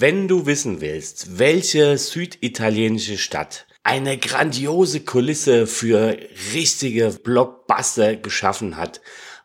[0.00, 6.16] Wenn du wissen willst, welche süditalienische Stadt eine grandiose Kulisse für
[6.54, 9.00] richtige Blockbuster geschaffen hat,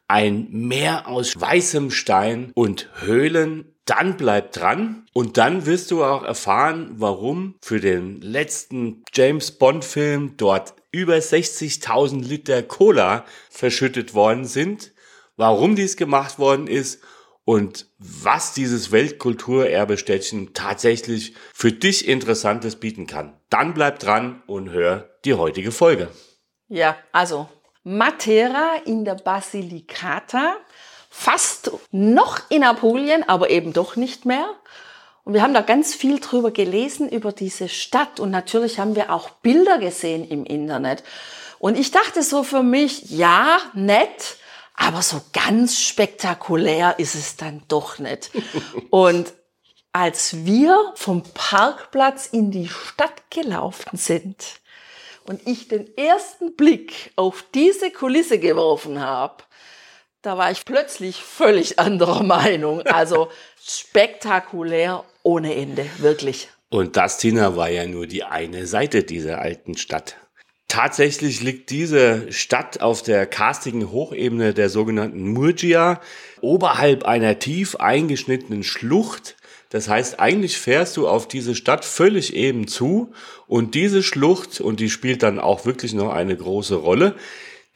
[0.07, 6.21] ein Meer aus weißem Stein und Höhlen, dann bleib dran und dann wirst du auch
[6.21, 14.45] erfahren, warum für den letzten James Bond Film dort über 60.000 Liter Cola verschüttet worden
[14.45, 14.91] sind,
[15.35, 17.01] warum dies gemacht worden ist
[17.45, 23.33] und was dieses Weltkulturerbestädtchen tatsächlich für dich Interessantes bieten kann.
[23.49, 26.09] Dann bleib dran und hör die heutige Folge.
[26.67, 27.47] Ja, also
[27.83, 30.55] Matera in der Basilicata,
[31.09, 34.47] fast noch in Apulien, aber eben doch nicht mehr.
[35.25, 38.19] Und wir haben da ganz viel drüber gelesen, über diese Stadt.
[38.19, 41.03] Und natürlich haben wir auch Bilder gesehen im Internet.
[41.59, 44.37] Und ich dachte so für mich, ja, nett,
[44.73, 48.31] aber so ganz spektakulär ist es dann doch nicht.
[48.89, 49.33] Und
[49.91, 54.59] als wir vom Parkplatz in die Stadt gelaufen sind
[55.25, 59.43] und ich den ersten Blick auf diese Kulisse geworfen habe,
[60.23, 62.81] da war ich plötzlich völlig anderer Meinung.
[62.81, 63.29] Also
[63.61, 66.49] spektakulär ohne Ende, wirklich.
[66.69, 70.17] Und das, Tina, war ja nur die eine Seite dieser alten Stadt.
[70.73, 76.01] Tatsächlich liegt diese Stadt auf der karstigen Hochebene der sogenannten Murgia,
[76.41, 79.35] oberhalb einer tief eingeschnittenen Schlucht.
[79.69, 83.11] Das heißt, eigentlich fährst du auf diese Stadt völlig eben zu
[83.45, 87.13] und diese Schlucht, und die spielt dann auch wirklich noch eine große Rolle,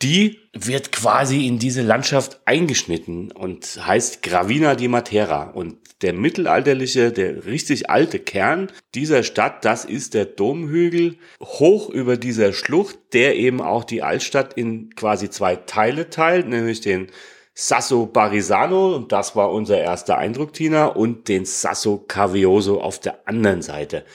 [0.02, 5.50] die wird quasi in diese Landschaft eingeschnitten und heißt Gravina di Matera.
[5.50, 12.18] Und der mittelalterliche, der richtig alte Kern dieser Stadt, das ist der Domhügel hoch über
[12.18, 17.07] dieser Schlucht, der eben auch die Altstadt in quasi zwei Teile teilt, nämlich den
[17.56, 23.28] Sasso Barisano, und das war unser erster Eindruck, Tina, und den Sasso Cavioso auf der
[23.28, 24.06] anderen Seite.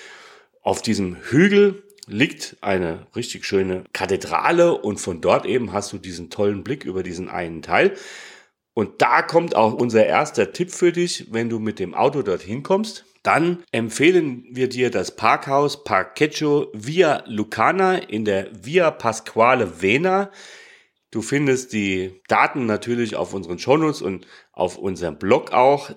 [0.62, 6.30] Auf diesem Hügel liegt eine richtig schöne Kathedrale und von dort eben hast du diesen
[6.30, 7.94] tollen Blick über diesen einen Teil.
[8.74, 12.62] Und da kommt auch unser erster Tipp für dich, wenn du mit dem Auto dorthin
[12.62, 13.04] kommst.
[13.22, 20.30] Dann empfehlen wir dir das Parkhaus Parquecho Via Lucana in der Via Pasquale Vena.
[21.12, 25.90] Du findest die Daten natürlich auf unseren Shownotes und auf unserem Blog auch.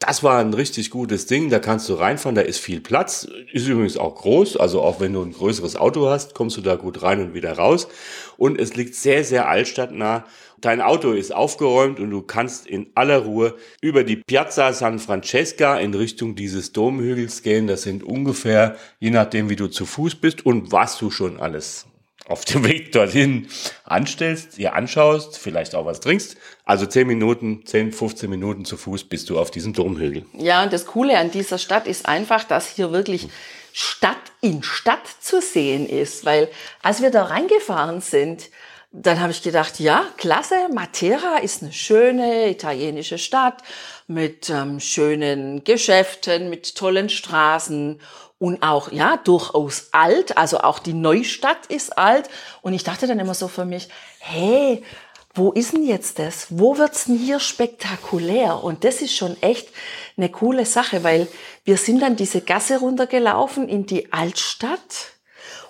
[0.00, 3.66] Das war ein richtig gutes Ding, da kannst du reinfahren, da ist viel Platz, ist
[3.66, 7.02] übrigens auch groß, also auch wenn du ein größeres Auto hast, kommst du da gut
[7.02, 7.88] rein und wieder raus.
[8.36, 10.24] Und es liegt sehr, sehr altstadtnah.
[10.60, 15.76] Dein Auto ist aufgeräumt und du kannst in aller Ruhe über die Piazza San Francesca
[15.78, 17.66] in Richtung dieses Domhügels gehen.
[17.66, 21.87] Das sind ungefähr, je nachdem wie du zu Fuß bist und was du schon alles
[22.28, 23.48] auf dem Weg dorthin
[23.84, 26.36] anstellst, dir anschaust, vielleicht auch was trinkst.
[26.64, 30.26] Also 10 Minuten, 10, 15 Minuten zu Fuß bist du auf diesem Domhügel.
[30.34, 33.28] Ja, und das Coole an dieser Stadt ist einfach, dass hier wirklich
[33.72, 36.24] Stadt in Stadt zu sehen ist.
[36.24, 36.48] Weil
[36.82, 38.50] als wir da reingefahren sind,
[38.90, 43.62] dann habe ich gedacht, ja, klasse, Matera ist eine schöne italienische Stadt
[44.06, 48.00] mit ähm, schönen Geschäften, mit tollen Straßen
[48.38, 50.36] und auch, ja, durchaus alt.
[50.36, 52.28] Also auch die Neustadt ist alt.
[52.62, 53.88] Und ich dachte dann immer so für mich,
[54.20, 54.84] hey,
[55.34, 56.46] wo ist denn jetzt das?
[56.50, 58.62] Wo wird's denn hier spektakulär?
[58.62, 59.68] Und das ist schon echt
[60.16, 61.28] eine coole Sache, weil
[61.64, 65.12] wir sind dann diese Gasse runtergelaufen in die Altstadt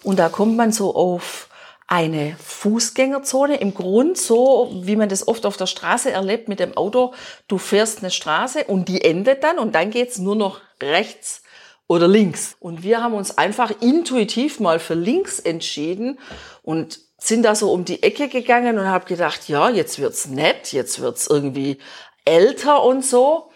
[0.02, 1.48] und da kommt man so auf
[1.86, 3.56] eine Fußgängerzone.
[3.56, 7.14] Im Grund so, wie man das oft auf der Straße erlebt mit dem Auto.
[7.48, 11.42] Du fährst eine Straße und die endet dann und dann geht's nur noch rechts
[11.88, 12.56] oder links.
[12.60, 16.18] Und wir haben uns einfach intuitiv mal für links entschieden
[16.62, 20.72] und sind da so um die Ecke gegangen und habe gedacht, ja, jetzt wird's nett,
[20.72, 21.78] jetzt wird's irgendwie
[22.24, 23.50] älter und so.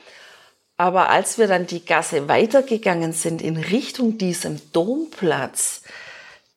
[0.77, 5.83] Aber als wir dann die Gasse weitergegangen sind in Richtung diesem Domplatz,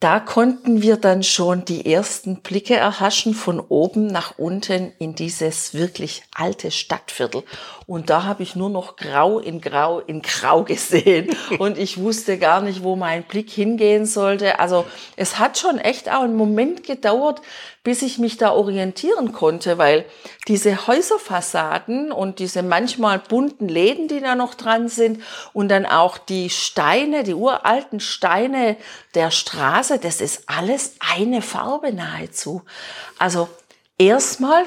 [0.01, 5.73] da konnten wir dann schon die ersten Blicke erhaschen von oben nach unten in dieses
[5.73, 7.43] wirklich alte Stadtviertel.
[7.87, 11.33] Und da habe ich nur noch Grau in Grau in Grau gesehen.
[11.59, 14.59] Und ich wusste gar nicht, wo mein Blick hingehen sollte.
[14.59, 17.41] Also es hat schon echt auch einen Moment gedauert,
[17.85, 20.05] bis ich mich da orientieren konnte, weil
[20.47, 25.21] diese Häuserfassaden und diese manchmal bunten Läden, die da noch dran sind
[25.53, 28.75] und dann auch die Steine, die uralten Steine
[29.13, 32.63] der Straße, das ist alles eine Farbe nahezu.
[33.19, 33.47] Also
[33.99, 34.63] erstmal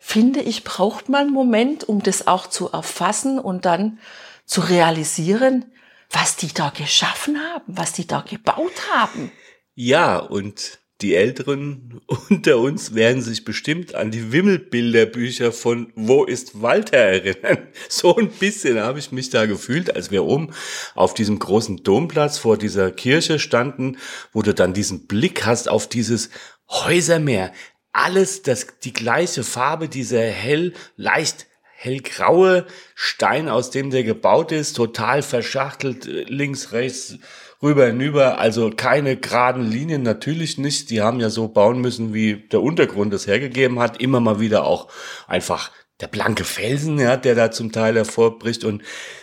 [0.00, 3.98] finde ich, braucht man einen Moment, um das auch zu erfassen und dann
[4.46, 5.66] zu realisieren,
[6.10, 9.30] was die da geschaffen haben, was die da gebaut haben.
[9.74, 16.62] Ja, und die Älteren unter uns werden sich bestimmt an die Wimmelbilderbücher von Wo ist
[16.62, 17.68] Walter erinnern.
[17.88, 20.52] So ein bisschen habe ich mich da gefühlt, als wir oben
[20.94, 23.98] auf diesem großen Domplatz vor dieser Kirche standen,
[24.32, 26.30] wo du dann diesen Blick hast auf dieses
[26.70, 27.52] Häusermeer.
[27.92, 31.46] Alles das, die gleiche Farbe, dieser hell, leicht
[31.76, 37.18] hellgraue Stein, aus dem der gebaut ist, total verschachtelt, äh, links, rechts,
[37.64, 40.90] rüber hinüber, also keine geraden Linien, natürlich nicht.
[40.90, 44.00] Die haben ja so bauen müssen, wie der Untergrund es hergegeben hat.
[44.00, 44.88] Immer mal wieder auch
[45.26, 48.64] einfach der blanke Felsen, ja, der da zum Teil hervorbricht.
[48.64, 48.82] Und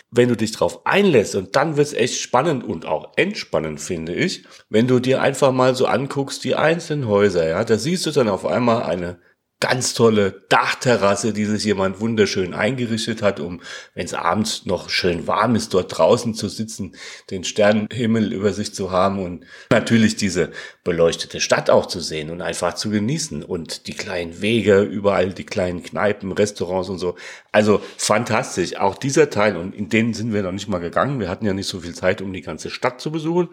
[0.10, 4.46] wenn du dich drauf einlässt, und dann wird's echt spannend und auch entspannend, finde ich,
[4.70, 8.28] wenn du dir einfach mal so anguckst, die einzelnen Häuser, ja, da siehst du dann
[8.28, 9.20] auf einmal eine
[9.62, 13.62] ganz tolle Dachterrasse, die sich jemand wunderschön eingerichtet hat, um,
[13.94, 16.96] wenn es abends noch schön warm ist, dort draußen zu sitzen,
[17.30, 20.52] den Sternenhimmel über sich zu haben und natürlich diese
[20.84, 25.46] beleuchtete Stadt auch zu sehen und einfach zu genießen und die kleinen Wege, überall die
[25.46, 27.16] kleinen Kneipen, Restaurants und so.
[27.52, 28.76] Also fantastisch.
[28.78, 31.20] Auch dieser Teil und in denen sind wir noch nicht mal gegangen.
[31.20, 33.50] Wir hatten ja nicht so viel Zeit, um die ganze Stadt zu besuchen.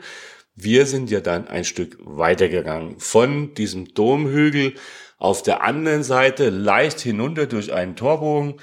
[0.54, 4.74] Wir sind ja dann ein Stück weitergegangen von diesem Domhügel
[5.18, 8.54] auf der anderen Seite leicht hinunter durch einen Torbogen.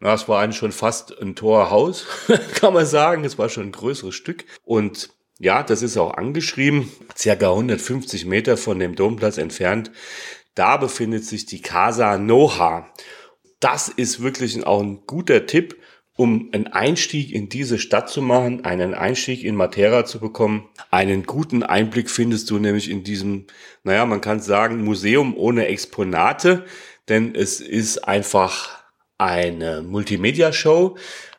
[0.00, 2.06] Das war eigentlich schon fast ein Torhaus,
[2.54, 3.24] kann man sagen.
[3.24, 4.44] Es war schon ein größeres Stück.
[4.64, 9.90] Und ja, das ist auch angeschrieben, circa 150 Meter von dem Domplatz entfernt.
[10.54, 12.88] Da befindet sich die Casa Noha.
[13.58, 15.76] Das ist wirklich auch ein guter Tipp,
[16.16, 20.68] um einen Einstieg in diese Stadt zu machen, einen Einstieg in Matera zu bekommen.
[20.90, 23.46] Einen guten Einblick findest du nämlich in diesem,
[23.82, 26.64] naja, man kann sagen, Museum ohne Exponate,
[27.08, 28.84] denn es ist einfach
[29.18, 30.96] eine Multimedia-Show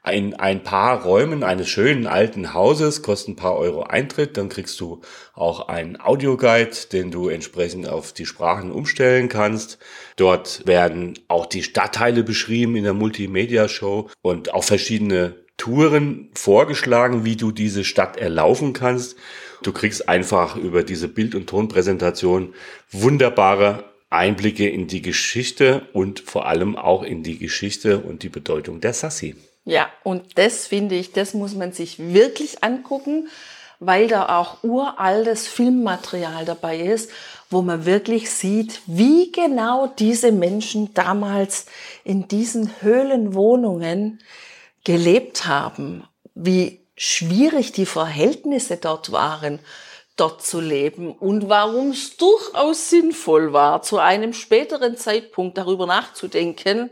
[0.07, 4.79] in ein paar Räumen eines schönen alten Hauses, kostet ein paar Euro Eintritt, dann kriegst
[4.79, 5.01] du
[5.33, 9.79] auch einen Audioguide, den du entsprechend auf die Sprachen umstellen kannst.
[10.15, 17.35] Dort werden auch die Stadtteile beschrieben in der Multimedia-Show und auch verschiedene Touren vorgeschlagen, wie
[17.35, 19.15] du diese Stadt erlaufen kannst.
[19.63, 22.53] Du kriegst einfach über diese Bild- und Tonpräsentation
[22.91, 28.79] wunderbare Einblicke in die Geschichte und vor allem auch in die Geschichte und die Bedeutung
[28.79, 29.35] der Sassi.
[29.65, 33.29] Ja, und das finde ich, das muss man sich wirklich angucken,
[33.79, 37.09] weil da auch uraltes Filmmaterial dabei ist,
[37.49, 41.65] wo man wirklich sieht, wie genau diese Menschen damals
[42.03, 44.19] in diesen Höhlenwohnungen
[44.83, 49.59] gelebt haben, wie schwierig die Verhältnisse dort waren,
[50.15, 56.91] dort zu leben und warum es durchaus sinnvoll war, zu einem späteren Zeitpunkt darüber nachzudenken,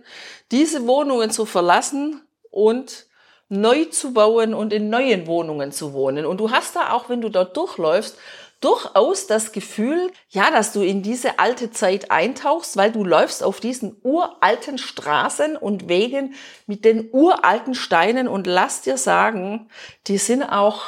[0.51, 2.21] diese Wohnungen zu verlassen
[2.53, 3.07] und
[3.49, 6.25] neu zu bauen und in neuen Wohnungen zu wohnen.
[6.25, 8.17] Und du hast da auch, wenn du dort durchläufst,
[8.61, 13.59] durchaus das Gefühl, ja, dass du in diese alte Zeit eintauchst, weil du läufst auf
[13.59, 16.35] diesen uralten Straßen und Wegen
[16.65, 19.69] mit den uralten Steinen und lass dir sagen,
[20.07, 20.83] die sind auch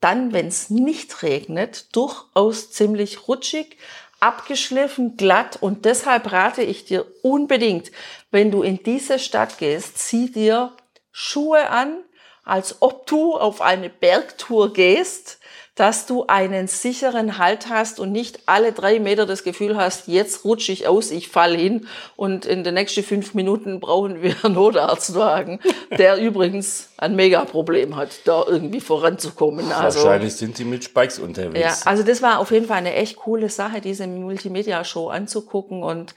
[0.00, 3.76] dann, wenn es nicht regnet, durchaus ziemlich rutschig,
[4.20, 7.90] abgeschliffen, glatt und deshalb rate ich dir unbedingt,
[8.30, 10.72] wenn du in diese Stadt gehst, zieh dir
[11.18, 12.04] Schuhe an,
[12.44, 15.38] als ob du auf eine Bergtour gehst,
[15.76, 20.44] dass du einen sicheren Halt hast und nicht alle drei Meter das Gefühl hast, jetzt
[20.44, 24.54] rutsche ich aus, ich falle hin und in den nächsten fünf Minuten brauchen wir einen
[24.54, 25.60] Notarztwagen,
[25.98, 29.70] der übrigens ein Mega-Problem hat, da irgendwie voranzukommen.
[29.70, 31.60] Also, Wahrscheinlich sind sie mit Spikes unterwegs.
[31.60, 36.14] Ja, also das war auf jeden Fall eine echt coole Sache, diese Multimedia-Show anzugucken und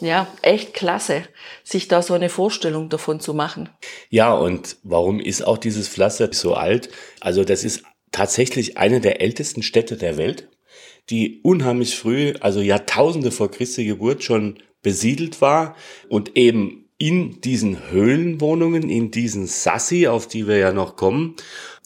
[0.00, 1.24] ja, echt klasse,
[1.62, 3.68] sich da so eine Vorstellung davon zu machen.
[4.08, 6.90] Ja, und warum ist auch dieses Pflaster so alt?
[7.20, 10.48] Also das ist tatsächlich eine der ältesten Städte der Welt,
[11.10, 15.76] die unheimlich früh, also Jahrtausende vor Christi Geburt schon besiedelt war
[16.08, 21.34] und eben in diesen Höhlenwohnungen, in diesen Sassi, auf die wir ja noch kommen.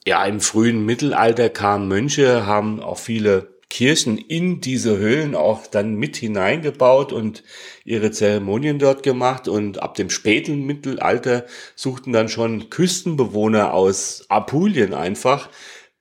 [0.07, 5.95] Ja, im frühen Mittelalter kamen Mönche, haben auch viele Kirchen in diese Höhlen auch dann
[5.95, 7.43] mit hineingebaut und
[7.85, 9.49] ihre Zeremonien dort gemacht.
[9.49, 15.49] Und ab dem späten Mittelalter suchten dann schon Küstenbewohner aus Apulien einfach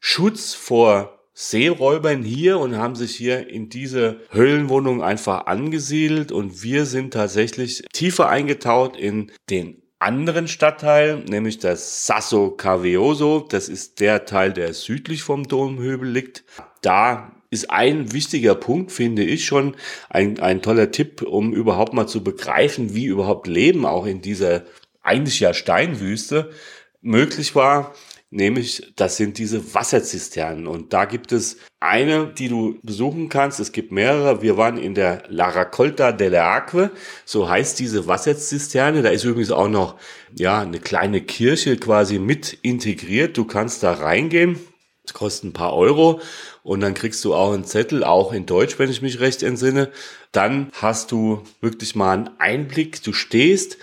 [0.05, 6.85] Schutz vor Seeräubern hier und haben sich hier in diese Höhlenwohnung einfach angesiedelt und wir
[6.85, 13.47] sind tatsächlich tiefer eingetaucht in den anderen Stadtteil, nämlich das Sasso Cavioso.
[13.47, 16.43] Das ist der Teil, der südlich vom Domhügel liegt.
[16.81, 19.77] Da ist ein wichtiger Punkt, finde ich schon,
[20.09, 24.63] ein, ein toller Tipp, um überhaupt mal zu begreifen, wie überhaupt Leben auch in dieser
[25.01, 26.51] eigentlich ja Steinwüste
[26.99, 27.95] möglich war.
[28.35, 30.65] Nämlich, das sind diese Wasserzisternen.
[30.65, 33.59] Und da gibt es eine, die du besuchen kannst.
[33.59, 34.41] Es gibt mehrere.
[34.41, 36.89] Wir waren in der La Raccolta delle Acque.
[37.25, 39.03] So heißt diese Wasserzisterne.
[39.03, 39.99] Da ist übrigens auch noch,
[40.35, 43.37] ja, eine kleine Kirche quasi mit integriert.
[43.37, 44.59] Du kannst da reingehen.
[45.05, 46.21] Das kostet ein paar Euro
[46.63, 49.91] und dann kriegst du auch einen Zettel, auch in Deutsch, wenn ich mich recht entsinne.
[50.31, 53.03] Dann hast du wirklich mal einen Einblick.
[53.03, 53.77] Du stehst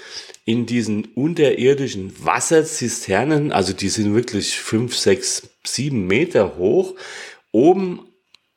[0.50, 6.97] in diesen unterirdischen Wasserzisternen, also die sind wirklich fünf, sechs, sieben Meter hoch.
[7.52, 8.11] Oben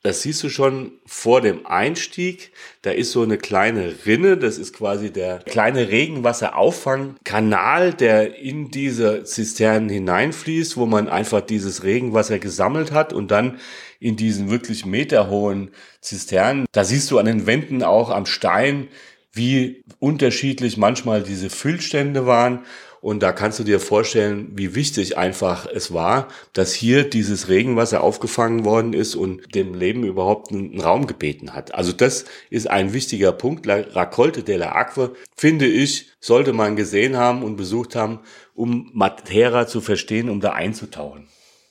[0.04, 2.52] das siehst du schon vor dem Einstieg.
[2.82, 4.36] Da ist so eine kleine Rinne.
[4.36, 11.84] Das ist quasi der kleine Regenwasserauffangkanal, der in diese Zisternen hineinfließt, wo man einfach dieses
[11.84, 13.58] Regenwasser gesammelt hat und dann
[13.98, 15.70] in diesen wirklich meterhohen
[16.02, 16.66] Zisternen.
[16.72, 18.88] Da siehst du an den Wänden auch am Stein,
[19.34, 22.64] wie unterschiedlich manchmal diese Füllstände waren.
[23.00, 28.02] Und da kannst du dir vorstellen, wie wichtig einfach es war, dass hier dieses Regenwasser
[28.02, 31.74] aufgefangen worden ist und dem Leben überhaupt einen Raum gebeten hat.
[31.74, 33.66] Also das ist ein wichtiger Punkt.
[33.66, 38.20] La Raccolte della Acque, finde ich, sollte man gesehen haben und besucht haben,
[38.54, 41.28] um Matera zu verstehen, um da einzutauchen.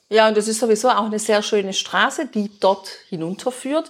[0.09, 3.89] Ja, und das ist sowieso auch eine sehr schöne Straße, die dort hinunterführt.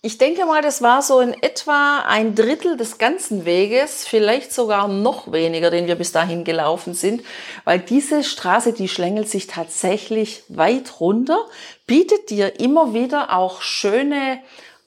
[0.00, 4.86] Ich denke mal, das war so in etwa ein Drittel des ganzen Weges, vielleicht sogar
[4.86, 7.24] noch weniger, den wir bis dahin gelaufen sind,
[7.64, 11.44] weil diese Straße, die schlängelt sich tatsächlich weit runter,
[11.88, 14.38] bietet dir immer wieder auch schöne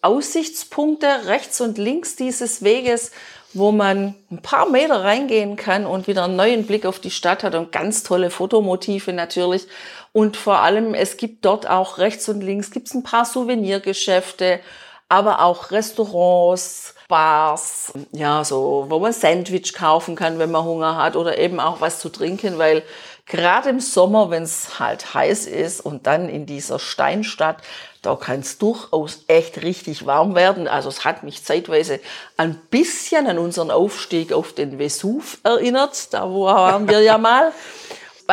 [0.01, 3.12] Aussichtspunkte rechts und links dieses Weges,
[3.53, 7.44] wo man ein paar Meter reingehen kann und wieder einen neuen Blick auf die Stadt
[7.44, 9.68] hat und ganz tolle Fotomotive natürlich.
[10.13, 14.62] Und vor allem, es gibt dort auch rechts und links gibt's ein paar Souvenirgeschäfte
[15.12, 21.18] aber auch Restaurants, Bars, ja, so, wo man Sandwich kaufen kann, wenn man Hunger hat
[21.18, 22.82] oder eben auch was zu trinken, weil
[23.25, 27.58] gerade im Sommer, wenn es halt heiß ist und dann in dieser Steinstadt,
[28.01, 30.70] da kann es durchaus echt richtig warm werden.
[30.70, 32.00] Also es hat mich zeitweise
[32.38, 36.13] ein bisschen an unseren Aufstieg auf den Vesuv erinnert.
[36.13, 37.51] Da waren wir ja mal.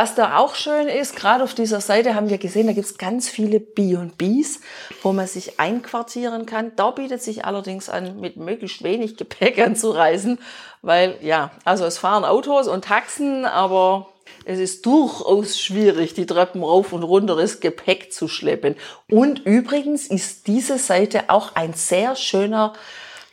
[0.00, 2.98] Was da auch schön ist, gerade auf dieser Seite haben wir gesehen, da gibt es
[2.98, 4.60] ganz viele B&Bs,
[5.02, 6.70] wo man sich einquartieren kann.
[6.76, 10.38] Da bietet sich allerdings an, mit möglichst wenig Gepäck anzureisen,
[10.82, 14.06] weil ja, also es fahren Autos und Taxen, aber
[14.44, 18.76] es ist durchaus schwierig, die Treppen rauf und runter das Gepäck zu schleppen.
[19.10, 22.72] Und übrigens ist diese Seite auch ein sehr schöner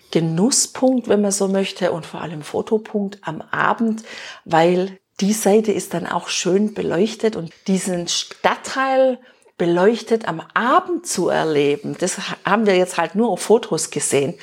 [0.10, 4.02] Genusspunkt, wenn man so möchte, und vor allem Fotopunkt am Abend,
[4.46, 9.20] weil die Seite ist dann auch schön beleuchtet und diesen Stadtteil
[9.58, 14.34] beleuchtet am Abend zu erleben, das haben wir jetzt halt nur auf Fotos gesehen.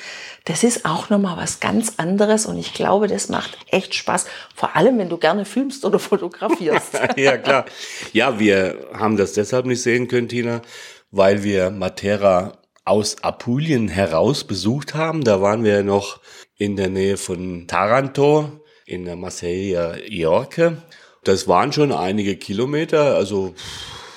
[0.45, 4.25] Das ist auch nochmal was ganz anderes und ich glaube, das macht echt Spaß.
[4.55, 6.99] Vor allem, wenn du gerne filmst oder fotografierst.
[7.15, 7.65] ja, klar.
[8.11, 10.63] Ja, wir haben das deshalb nicht sehen können, Tina,
[11.11, 15.23] weil wir Matera aus Apulien heraus besucht haben.
[15.23, 16.21] Da waren wir noch
[16.57, 20.77] in der Nähe von Taranto in der Marseille Iorque.
[21.23, 23.53] Das waren schon einige Kilometer, also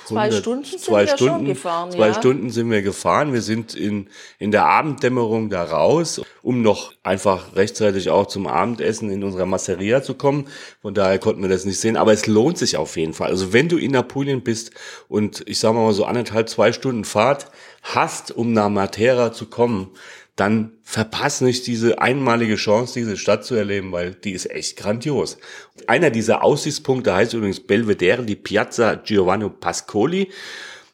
[0.06, 1.90] Zwei Stunden sind zwei wir Stunden, schon gefahren.
[1.90, 2.14] Zwei ja.
[2.14, 3.32] Stunden sind wir gefahren.
[3.32, 4.08] Wir sind in,
[4.38, 10.02] in der Abenddämmerung da raus, um noch einfach rechtzeitig auch zum Abendessen in unserer Masseria
[10.02, 10.46] zu kommen.
[10.80, 11.96] Von daher konnten wir das nicht sehen.
[11.96, 13.30] Aber es lohnt sich auf jeden Fall.
[13.30, 14.70] Also wenn du in Apulien bist
[15.08, 17.50] und ich sage mal so anderthalb, zwei Stunden Fahrt
[17.82, 19.90] hast, um nach Matera zu kommen,
[20.36, 25.38] dann verpass nicht diese einmalige Chance, diese Stadt zu erleben, weil die ist echt grandios.
[25.86, 30.30] Einer dieser Aussichtspunkte heißt übrigens Belvedere, die Piazza Giovanni Pascoli.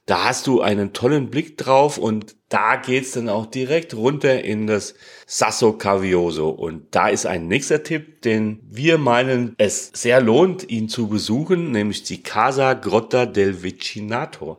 [0.06, 4.66] Da hast du einen tollen Blick drauf und da geht's dann auch direkt runter in
[4.66, 4.94] das
[5.26, 6.50] Sasso Cavioso.
[6.50, 11.70] Und da ist ein nächster Tipp, den wir meinen, es sehr lohnt, ihn zu besuchen,
[11.70, 14.58] nämlich die Casa Grotta del Vicinato.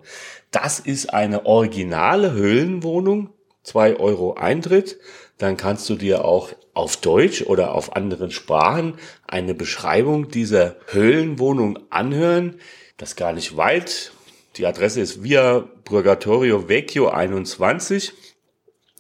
[0.50, 3.30] Das ist eine originale Höhlenwohnung,
[3.64, 5.00] 2 Euro Eintritt.
[5.38, 8.96] Dann kannst du dir auch auf Deutsch oder auf anderen Sprachen
[9.28, 12.60] eine Beschreibung dieser Höhlenwohnung anhören.
[12.98, 14.12] Das ist gar nicht weit.
[14.58, 18.14] Die Adresse ist Via Purgatorio Vecchio 21.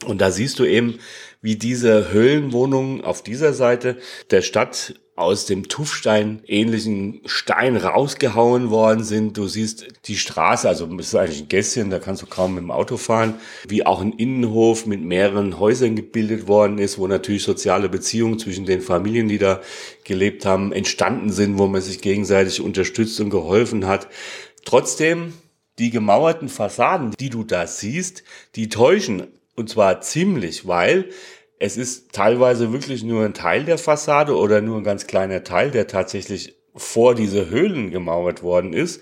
[0.05, 0.99] Und da siehst du eben,
[1.41, 3.97] wie diese Höhlenwohnung auf dieser Seite
[4.31, 9.37] der Stadt aus dem Tuffstein ähnlichen Stein rausgehauen worden sind.
[9.37, 12.63] Du siehst die Straße, also es ist eigentlich ein Gässchen, da kannst du kaum mit
[12.63, 13.35] dem Auto fahren,
[13.67, 18.65] wie auch ein Innenhof mit mehreren Häusern gebildet worden ist, wo natürlich soziale Beziehungen zwischen
[18.65, 19.61] den Familien, die da
[20.03, 24.07] gelebt haben, entstanden sind, wo man sich gegenseitig unterstützt und geholfen hat.
[24.65, 25.33] Trotzdem,
[25.77, 28.23] die gemauerten Fassaden, die du da siehst,
[28.55, 31.09] die täuschen und zwar ziemlich, weil
[31.63, 35.71] es ist teilweise wirklich nur ein Teil der Fassade oder nur ein ganz kleiner Teil,
[35.71, 39.01] der tatsächlich vor diese Höhlen gemauert worden ist.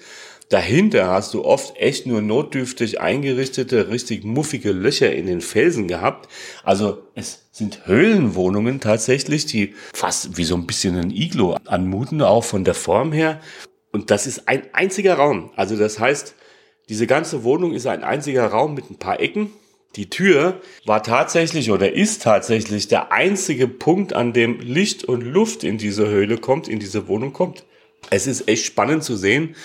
[0.50, 6.30] Dahinter hast du oft echt nur notdürftig eingerichtete, richtig muffige Löcher in den Felsen gehabt.
[6.64, 12.44] Also es sind Höhlenwohnungen tatsächlich, die fast wie so ein bisschen ein Iglo anmuten, auch
[12.44, 13.42] von der Form her.
[13.92, 15.50] Und das ist ein einziger Raum.
[15.56, 16.36] Also das heißt,
[16.90, 19.50] diese ganze Wohnung ist ein einziger Raum mit ein paar Ecken
[19.96, 25.64] die Tür war tatsächlich oder ist tatsächlich der einzige Punkt, an dem Licht und Luft
[25.64, 27.66] in diese Höhle kommt, in diese Wohnung kommt.
[28.10, 29.56] Es ist echt spannend zu sehen,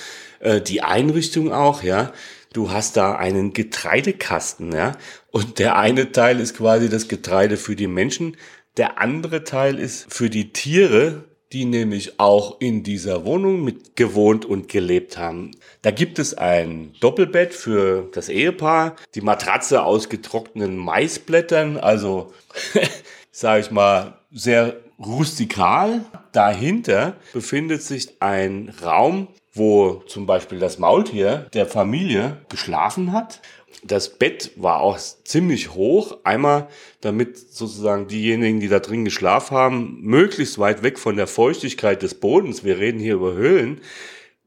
[0.40, 2.12] äh, die Einrichtung auch, ja.
[2.52, 4.97] Du hast da einen Getreidekasten, ja.
[5.30, 8.37] Und der eine Teil ist quasi das Getreide für die Menschen.
[8.76, 14.45] Der andere Teil ist für die Tiere, die nämlich auch in dieser Wohnung mit gewohnt
[14.45, 15.53] und gelebt haben.
[15.83, 22.33] Da gibt es ein Doppelbett für das Ehepaar, die Matratze aus getrockneten Maisblättern, also
[23.31, 26.05] sage ich mal sehr rustikal.
[26.33, 33.41] Dahinter befindet sich ein Raum, wo zum Beispiel das Maultier der Familie geschlafen hat
[33.90, 36.19] das Bett war auch ziemlich hoch.
[36.25, 36.69] Einmal,
[37.00, 42.14] damit sozusagen diejenigen, die da drin geschlafen haben, möglichst weit weg von der Feuchtigkeit des
[42.14, 43.81] Bodens, wir reden hier über Höhlen,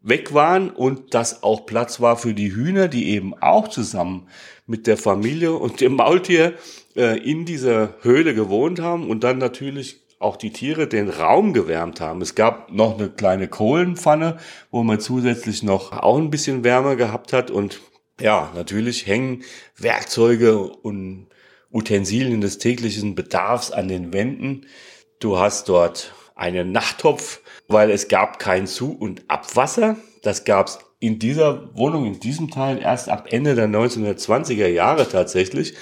[0.02, 4.28] weg waren und dass auch Platz war für die Hühner, die eben auch zusammen
[4.66, 6.54] mit der Familie und dem Maultier
[6.96, 12.02] äh, in dieser Höhle gewohnt haben und dann natürlich auch die Tiere den Raum gewärmt
[12.02, 12.22] haben.
[12.22, 14.38] Es gab noch eine kleine Kohlenpfanne,
[14.70, 17.80] wo man zusätzlich noch auch ein bisschen Wärme gehabt hat und
[18.20, 19.44] ja, natürlich hängen
[19.78, 21.28] Werkzeuge und
[21.72, 24.66] Utensilien des täglichen Bedarfs an den Wänden.
[25.20, 29.98] Du hast dort einen Nachttopf, weil es gab kein Zu- und Abwasser.
[30.24, 35.08] Das gab es in dieser Wohnung, in diesem Teil erst ab Ende der 1920er Jahre
[35.08, 35.76] tatsächlich.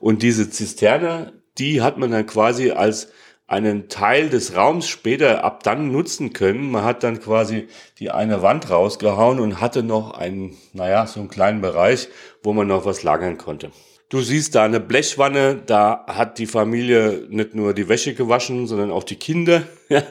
[0.00, 3.08] Und diese Zisterne, die hat man dann quasi als
[3.46, 6.70] einen Teil des Raums später ab dann nutzen können.
[6.70, 11.28] Man hat dann quasi die eine Wand rausgehauen und hatte noch einen, naja, so einen
[11.28, 12.08] kleinen Bereich,
[12.42, 13.70] wo man noch was lagern konnte.
[14.08, 18.92] Du siehst da eine Blechwanne, da hat die Familie nicht nur die Wäsche gewaschen, sondern
[18.92, 19.62] auch die Kinder.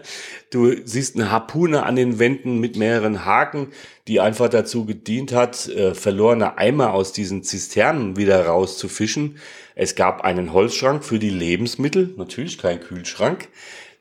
[0.51, 3.73] Du siehst eine Harpune an den Wänden mit mehreren Haken,
[4.07, 9.37] die einfach dazu gedient hat, äh, verlorene Eimer aus diesen Zisternen wieder rauszufischen.
[9.73, 13.49] Es gab einen Holzschrank für die Lebensmittel, natürlich kein Kühlschrank.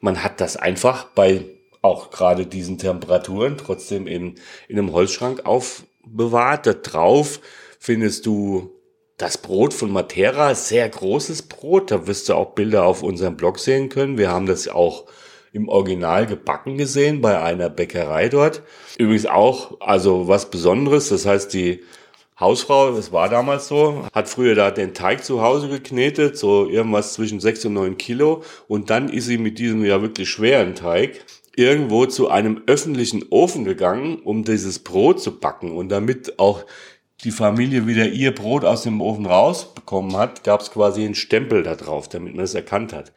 [0.00, 1.44] Man hat das einfach bei
[1.82, 4.36] auch gerade diesen Temperaturen trotzdem in,
[4.68, 6.66] in einem Holzschrank aufbewahrt.
[6.66, 7.40] Da drauf
[7.80, 8.73] findest du
[9.16, 11.90] das Brot von Matera, sehr großes Brot.
[11.90, 14.18] Da wirst du auch Bilder auf unserem Blog sehen können.
[14.18, 15.04] Wir haben das auch
[15.52, 18.62] im Original gebacken gesehen bei einer Bäckerei dort.
[18.98, 21.10] Übrigens auch, also was Besonderes.
[21.10, 21.84] Das heißt, die
[22.40, 27.12] Hausfrau, das war damals so, hat früher da den Teig zu Hause geknetet, so irgendwas
[27.12, 28.42] zwischen sechs und neun Kilo.
[28.66, 31.24] Und dann ist sie mit diesem ja wirklich schweren Teig
[31.56, 35.70] irgendwo zu einem öffentlichen Ofen gegangen, um dieses Brot zu backen.
[35.76, 36.64] Und damit auch
[37.24, 41.62] die Familie wieder ihr Brot aus dem Ofen rausbekommen hat, gab es quasi einen Stempel
[41.62, 43.12] da drauf, damit man es erkannt hat.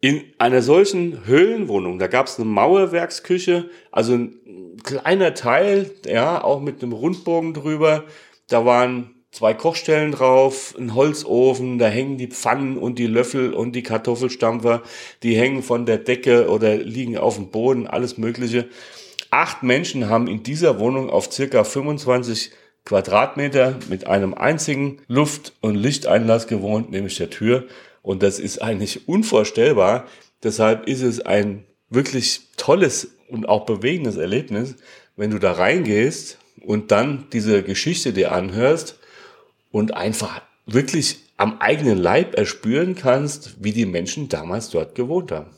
[0.00, 6.60] In einer solchen Höhlenwohnung, da gab es eine Mauerwerksküche, also ein kleiner Teil, ja, auch
[6.60, 8.04] mit einem Rundbogen drüber.
[8.48, 13.72] Da waren zwei Kochstellen drauf, ein Holzofen, da hängen die Pfannen und die Löffel und
[13.72, 14.82] die Kartoffelstampfer,
[15.22, 18.68] die hängen von der Decke oder liegen auf dem Boden, alles Mögliche.
[19.30, 22.52] Acht Menschen haben in dieser Wohnung auf circa 25
[22.84, 27.64] Quadratmeter mit einem einzigen Luft- und Lichteinlass gewohnt, nämlich der Tür.
[28.02, 30.06] Und das ist eigentlich unvorstellbar.
[30.42, 34.76] Deshalb ist es ein wirklich tolles und auch bewegendes Erlebnis,
[35.16, 38.98] wenn du da reingehst und dann diese Geschichte dir anhörst
[39.70, 45.50] und einfach wirklich am eigenen Leib erspüren kannst, wie die Menschen damals dort gewohnt haben.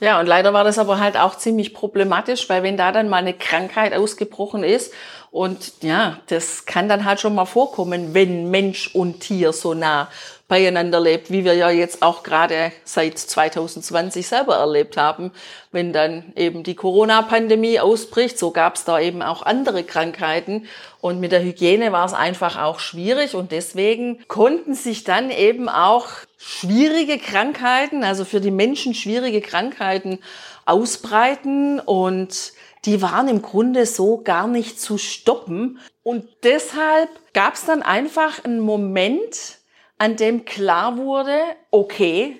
[0.00, 3.18] Ja, und leider war das aber halt auch ziemlich problematisch, weil wenn da dann mal
[3.18, 4.92] eine Krankheit ausgebrochen ist
[5.32, 10.08] Und ja, das kann dann halt schon mal vorkommen, wenn Mensch und Tier so nah
[10.46, 15.32] beieinander lebt, wie wir ja jetzt auch gerade seit 2020 selber erlebt haben,
[15.70, 18.38] wenn dann eben die Corona-Pandemie ausbricht.
[18.38, 20.66] So gab es da eben auch andere Krankheiten
[21.00, 25.70] und mit der Hygiene war es einfach auch schwierig und deswegen konnten sich dann eben
[25.70, 30.18] auch schwierige Krankheiten, also für die Menschen schwierige Krankheiten
[30.64, 32.52] ausbreiten und
[32.84, 35.78] die waren im Grunde so gar nicht zu stoppen.
[36.02, 39.58] Und deshalb gab es dann einfach einen Moment,
[39.98, 41.38] an dem klar wurde,
[41.70, 42.36] okay,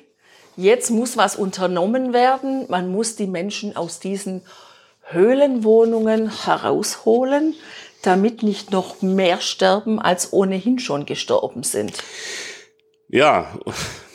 [0.56, 4.42] jetzt muss was unternommen werden, man muss die Menschen aus diesen
[5.02, 7.54] Höhlenwohnungen herausholen,
[8.02, 11.98] damit nicht noch mehr sterben, als ohnehin schon gestorben sind.
[13.08, 13.58] Ja,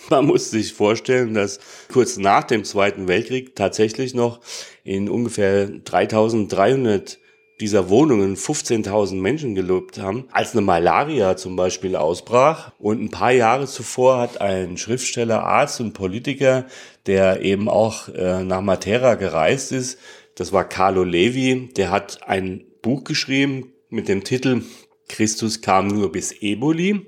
[0.09, 1.59] man muss sich vorstellen, dass
[1.91, 4.39] kurz nach dem Zweiten Weltkrieg tatsächlich noch
[4.83, 7.19] in ungefähr 3300
[7.59, 12.71] dieser Wohnungen 15.000 Menschen gelobt haben, als eine Malaria zum Beispiel ausbrach.
[12.77, 16.65] Und ein paar Jahre zuvor hat ein Schriftsteller, Arzt und Politiker,
[17.07, 19.97] der eben auch äh, nach Matera gereist ist,
[20.35, 24.61] das war Carlo Levi, der hat ein Buch geschrieben mit dem Titel
[25.07, 27.07] Christus kam nur bis Eboli.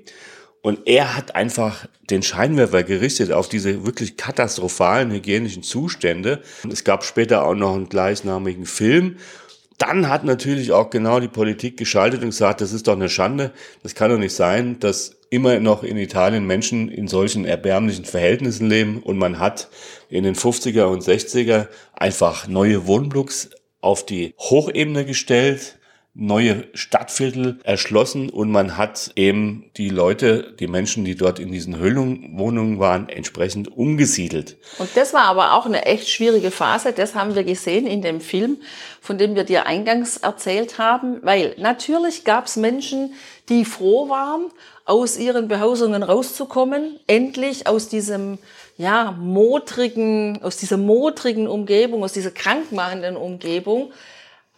[0.62, 6.42] Und er hat einfach den Scheinwerfer gerichtet auf diese wirklich katastrophalen hygienischen Zustände.
[6.70, 9.16] Es gab später auch noch einen gleichnamigen Film
[9.80, 13.50] dann hat natürlich auch genau die Politik geschaltet und gesagt, das ist doch eine Schande.
[13.82, 18.68] Das kann doch nicht sein, dass immer noch in Italien Menschen in solchen erbärmlichen Verhältnissen
[18.68, 19.70] leben und man hat
[20.10, 25.78] in den 50er und 60er einfach neue Wohnblocks auf die Hochebene gestellt,
[26.12, 31.78] neue Stadtviertel erschlossen und man hat eben die Leute, die Menschen, die dort in diesen
[31.78, 34.56] Höhlungswohnungen waren, entsprechend umgesiedelt.
[34.78, 36.92] Und das war aber auch eine echt schwierige Phase.
[36.92, 38.58] Das haben wir gesehen in dem Film,
[39.00, 43.14] von dem wir dir eingangs erzählt haben, weil natürlich gab es Menschen,
[43.48, 44.50] die froh waren,
[44.84, 48.38] aus ihren Behausungen rauszukommen, endlich aus diesem
[48.76, 53.92] ja, modrigen, aus dieser modrigen Umgebung, aus dieser krankmachenden Umgebung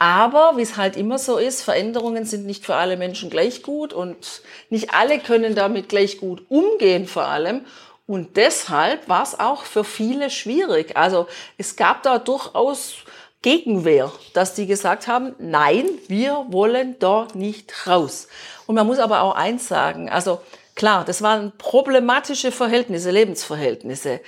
[0.03, 3.93] aber wie es halt immer so ist, Veränderungen sind nicht für alle Menschen gleich gut
[3.93, 7.65] und nicht alle können damit gleich gut umgehen vor allem.
[8.09, 10.97] Und deshalb war es auch für viele schwierig.
[10.97, 12.95] Also es gab da durchaus
[13.43, 18.27] Gegenwehr, dass die gesagt haben, nein, wir wollen da nicht raus.
[18.67, 20.41] Und man muss aber auch eins sagen, also
[20.75, 24.19] klar, das waren problematische Verhältnisse, Lebensverhältnisse.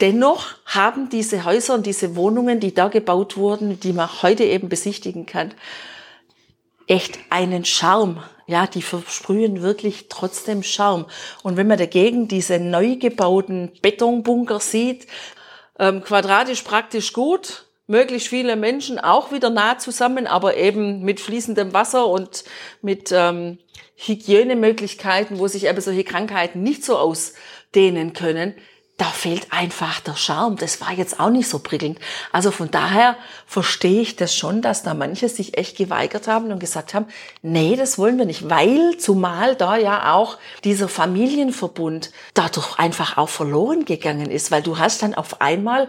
[0.00, 4.68] Dennoch haben diese Häuser und diese Wohnungen, die da gebaut wurden, die man heute eben
[4.68, 5.54] besichtigen kann,
[6.86, 8.22] echt einen Charme.
[8.46, 11.06] Ja, die versprühen wirklich trotzdem Charme.
[11.42, 15.06] Und wenn man dagegen diese neu gebauten Betonbunker sieht,
[15.78, 21.74] ähm, quadratisch praktisch gut, möglichst viele Menschen auch wieder nah zusammen, aber eben mit fließendem
[21.74, 22.44] Wasser und
[22.80, 23.58] mit ähm,
[23.96, 28.54] Hygienemöglichkeiten, wo sich eben solche Krankheiten nicht so ausdehnen können,
[28.98, 30.56] da fehlt einfach der Charme.
[30.56, 31.98] Das war jetzt auch nicht so prickelnd.
[32.32, 36.58] Also von daher verstehe ich das schon, dass da manche sich echt geweigert haben und
[36.58, 37.06] gesagt haben,
[37.40, 43.28] nee, das wollen wir nicht, weil zumal da ja auch dieser Familienverbund dadurch einfach auch
[43.28, 45.88] verloren gegangen ist, weil du hast dann auf einmal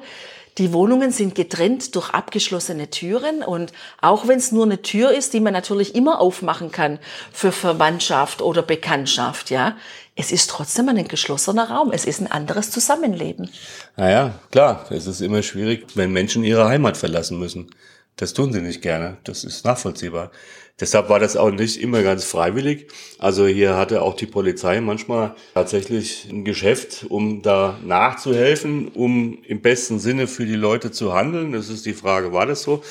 [0.60, 5.34] die Wohnungen sind getrennt durch abgeschlossene Türen und auch wenn es nur eine Tür ist,
[5.34, 7.00] die man natürlich immer aufmachen kann
[7.32, 9.78] für Verwandtschaft oder Bekanntschaft, ja,
[10.16, 11.92] es ist trotzdem ein geschlossener Raum.
[11.94, 13.50] Es ist ein anderes Zusammenleben.
[13.96, 17.70] Naja, klar, es ist immer schwierig, wenn Menschen ihre Heimat verlassen müssen.
[18.18, 19.16] Das tun sie nicht gerne.
[19.24, 20.32] Das ist nachvollziehbar.
[20.80, 22.88] Deshalb war das auch nicht immer ganz freiwillig.
[23.18, 29.62] Also hier hatte auch die Polizei manchmal tatsächlich ein Geschäft, um da nachzuhelfen, um im
[29.62, 31.52] besten Sinne für die Leute zu handeln.
[31.52, 32.82] Das ist die Frage, war das so?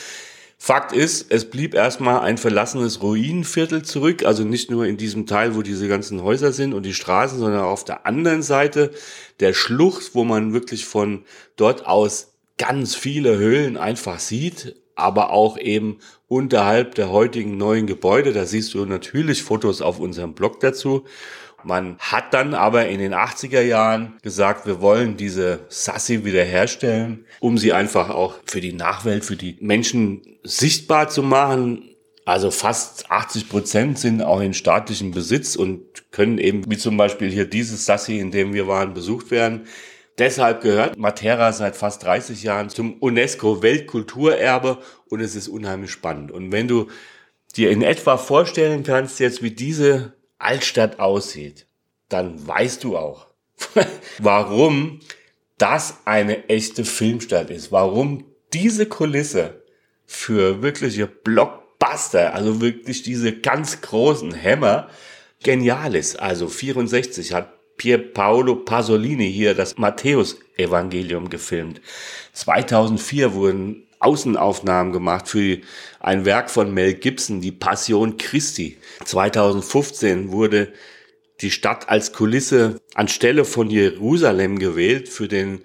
[0.61, 5.55] Fakt ist, es blieb erstmal ein verlassenes Ruinenviertel zurück, also nicht nur in diesem Teil,
[5.55, 8.91] wo diese ganzen Häuser sind und die Straßen, sondern auch auf der anderen Seite
[9.39, 11.23] der Schlucht, wo man wirklich von
[11.55, 18.33] dort aus ganz viele Höhlen einfach sieht, aber auch eben unterhalb der heutigen neuen Gebäude.
[18.33, 21.05] Da siehst du natürlich Fotos auf unserem Blog dazu.
[21.65, 27.59] Man hat dann aber in den 80er Jahren gesagt, wir wollen diese Sassi wiederherstellen, um
[27.59, 31.97] sie einfach auch für die Nachwelt, für die Menschen sichtbar zu machen.
[32.25, 37.31] Also fast 80 Prozent sind auch in staatlichem Besitz und können eben, wie zum Beispiel
[37.31, 39.67] hier dieses Sassi, in dem wir waren, besucht werden.
[40.19, 44.79] Deshalb gehört Matera seit fast 30 Jahren zum UNESCO Weltkulturerbe
[45.11, 46.31] und es ist unheimlich spannend.
[46.31, 46.89] Und wenn du
[47.57, 51.67] dir in etwa vorstellen kannst jetzt, wie diese Altstadt aussieht,
[52.09, 53.27] dann weißt du auch,
[54.19, 55.01] warum
[55.59, 59.63] das eine echte Filmstadt ist, warum diese Kulisse
[60.07, 64.89] für wirkliche Blockbuster Buster, also wirklich diese ganz großen Hämmer,
[65.43, 66.21] genial ist.
[66.21, 71.81] Also 64 hat Pier Paolo Pasolini hier das Matthäus-Evangelium gefilmt.
[72.33, 75.59] 2004 wurden Außenaufnahmen gemacht für
[76.01, 78.77] ein Werk von Mel Gibson, die Passion Christi.
[79.05, 80.73] 2015 wurde
[81.41, 85.61] die Stadt als Kulisse anstelle von Jerusalem gewählt für den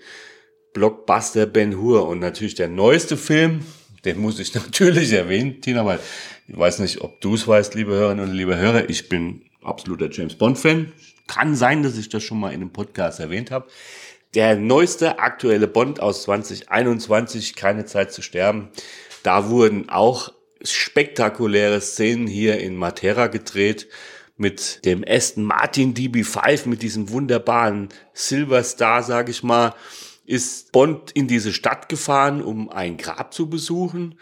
[0.74, 3.62] Blockbuster Ben Hur und natürlich der neueste Film,
[4.06, 6.00] den muss ich natürlich erwähnen, Tina, weil
[6.48, 10.10] ich weiß nicht, ob du es weißt, liebe Hörerinnen und liebe Hörer, ich bin absoluter
[10.12, 10.92] James Bond Fan.
[11.28, 13.68] Kann sein, dass ich das schon mal in einem Podcast erwähnt habe.
[14.34, 18.70] Der neueste aktuelle Bond aus 2021, keine Zeit zu sterben.
[19.22, 23.88] Da wurden auch spektakuläre Szenen hier in Matera gedreht
[24.36, 29.76] mit dem Aston Martin DB5, mit diesem wunderbaren Silver Star, sag ich mal,
[30.26, 34.18] ist Bond in diese Stadt gefahren, um ein Grab zu besuchen.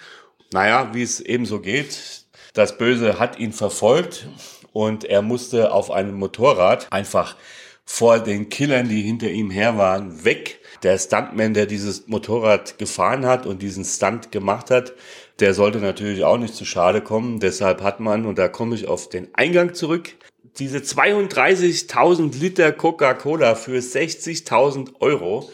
[0.52, 2.26] Naja, wie es eben so geht.
[2.54, 4.28] Das Böse hat ihn verfolgt
[4.74, 7.38] und er musste auf einem Motorrad einfach
[7.86, 10.60] vor den Killern, die hinter ihm her waren, weg.
[10.84, 14.94] Der Stuntman, der dieses Motorrad gefahren hat und diesen Stunt gemacht hat,
[15.40, 17.40] der sollte natürlich auch nicht zu Schade kommen.
[17.40, 20.16] Deshalb hat man, und da komme ich auf den Eingang zurück,
[20.58, 25.50] diese 32.000 Liter Coca-Cola für 60.000 Euro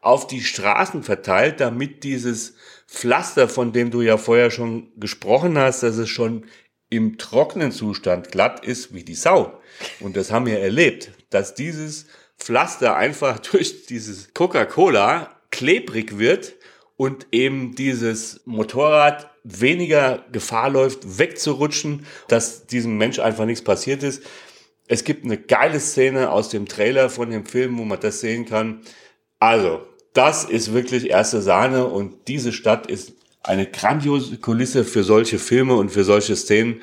[0.00, 2.54] auf die Straßen verteilt, damit dieses
[2.88, 6.44] Pflaster, von dem du ja vorher schon gesprochen hast, dass es schon
[6.90, 9.58] im trockenen Zustand glatt ist wie die Sau.
[10.00, 12.06] Und das haben wir erlebt, dass dieses
[12.38, 16.54] Pflaster einfach durch dieses Coca-Cola klebrig wird
[16.96, 24.22] und eben dieses Motorrad weniger Gefahr läuft, wegzurutschen, dass diesem Mensch einfach nichts passiert ist.
[24.86, 28.46] Es gibt eine geile Szene aus dem Trailer von dem Film, wo man das sehen
[28.46, 28.82] kann.
[29.38, 29.80] Also,
[30.12, 35.74] das ist wirklich erste Sahne und diese Stadt ist eine grandiose Kulisse für solche Filme
[35.74, 36.80] und für solche Szenen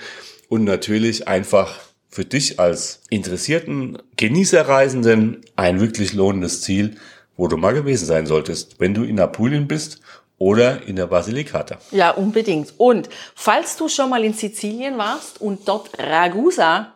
[0.50, 6.98] und natürlich einfach für dich als interessierten Genießerreisenden ein wirklich lohnendes Ziel,
[7.38, 10.02] wo du mal gewesen sein solltest, wenn du in Apulien bist
[10.38, 11.78] oder in der Basilicata.
[11.92, 12.74] Ja, unbedingt.
[12.78, 16.94] Und falls du schon mal in Sizilien warst und dort Ragusa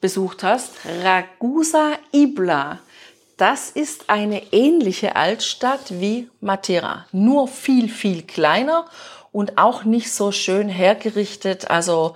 [0.00, 2.80] besucht hast, Ragusa Ibla,
[3.36, 8.86] das ist eine ähnliche Altstadt wie Matera, nur viel, viel kleiner
[9.32, 11.70] und auch nicht so schön hergerichtet.
[11.70, 12.14] Also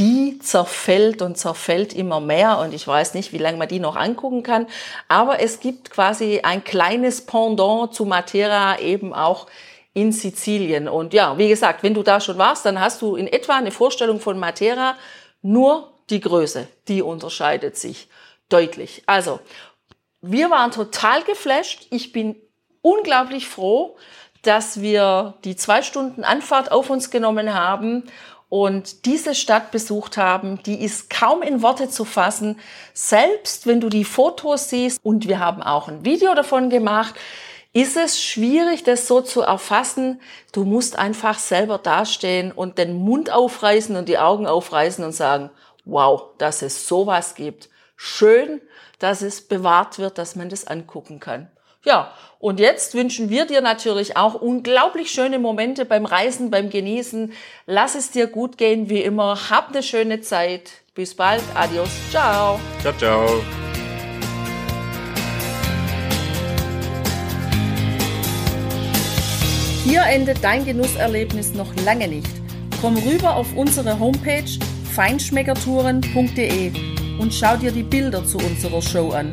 [0.00, 3.96] die zerfällt und zerfällt immer mehr und ich weiß nicht, wie lange man die noch
[3.96, 4.66] angucken kann.
[5.08, 9.46] Aber es gibt quasi ein kleines Pendant zu Matera eben auch
[9.92, 10.88] in Sizilien.
[10.88, 13.70] Und ja, wie gesagt, wenn du da schon warst, dann hast du in etwa eine
[13.72, 14.96] Vorstellung von Matera.
[15.42, 18.08] Nur die Größe, die unterscheidet sich
[18.48, 19.02] deutlich.
[19.04, 19.38] Also,
[20.22, 21.88] wir waren total geflasht.
[21.90, 22.36] Ich bin
[22.80, 23.96] unglaublich froh,
[24.42, 28.04] dass wir die zwei Stunden Anfahrt auf uns genommen haben
[28.50, 32.58] und diese Stadt besucht haben, die ist kaum in Worte zu fassen,
[32.92, 37.14] selbst wenn du die Fotos siehst und wir haben auch ein Video davon gemacht,
[37.72, 40.20] ist es schwierig, das so zu erfassen.
[40.50, 45.50] Du musst einfach selber dastehen und den Mund aufreißen und die Augen aufreißen und sagen,
[45.84, 47.68] wow, dass es sowas gibt.
[47.94, 48.60] Schön,
[48.98, 51.48] dass es bewahrt wird, dass man das angucken kann.
[51.84, 57.32] Ja, und jetzt wünschen wir dir natürlich auch unglaublich schöne Momente beim Reisen, beim Genießen.
[57.66, 59.50] Lass es dir gut gehen, wie immer.
[59.50, 60.70] Hab eine schöne Zeit.
[60.94, 61.42] Bis bald.
[61.54, 61.88] Adios.
[62.10, 62.60] Ciao.
[62.80, 63.42] Ciao, ciao.
[69.84, 72.30] Hier endet dein Genusserlebnis noch lange nicht.
[72.80, 74.44] Komm rüber auf unsere Homepage
[74.94, 76.72] feinschmeckertouren.de
[77.18, 79.32] und schau dir die Bilder zu unserer Show an.